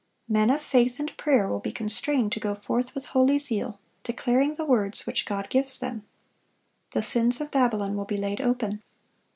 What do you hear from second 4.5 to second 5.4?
the words which